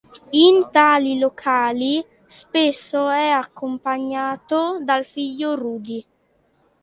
[0.31, 6.03] In tali locali spesso è accompagnato dal figlio Rudy.